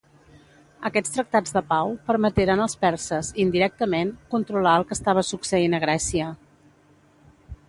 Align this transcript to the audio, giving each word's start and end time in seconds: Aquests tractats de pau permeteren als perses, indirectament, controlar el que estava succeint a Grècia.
Aquests 0.87 1.11
tractats 1.17 1.53
de 1.57 1.61
pau 1.73 1.93
permeteren 2.07 2.63
als 2.65 2.75
perses, 2.85 3.31
indirectament, 3.45 4.15
controlar 4.35 4.75
el 4.81 4.87
que 4.89 4.99
estava 5.01 5.27
succeint 5.31 5.81
a 5.81 5.83
Grècia. 5.89 6.35